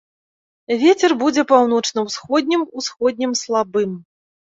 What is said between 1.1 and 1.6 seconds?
будзе